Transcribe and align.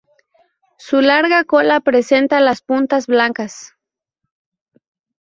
Su 0.79 0.99
larga 0.99 1.43
cola 1.43 1.79
presenta 1.79 2.39
las 2.39 2.63
puntas 2.63 3.05
blancas. 3.05 3.73